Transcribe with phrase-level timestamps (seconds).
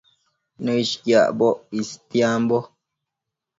[0.63, 2.57] Nëishquiacboc istiambo